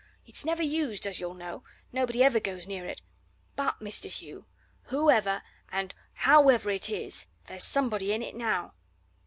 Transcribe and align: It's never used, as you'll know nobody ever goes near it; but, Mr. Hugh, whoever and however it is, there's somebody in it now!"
It's 0.25 0.43
never 0.43 0.63
used, 0.63 1.05
as 1.05 1.19
you'll 1.19 1.35
know 1.35 1.63
nobody 1.93 2.23
ever 2.23 2.39
goes 2.39 2.65
near 2.67 2.87
it; 2.87 3.01
but, 3.55 3.79
Mr. 3.81 4.09
Hugh, 4.09 4.47
whoever 4.85 5.43
and 5.71 5.93
however 6.25 6.71
it 6.71 6.89
is, 6.89 7.27
there's 7.45 7.63
somebody 7.65 8.11
in 8.11 8.23
it 8.23 8.33
now!" 8.33 8.73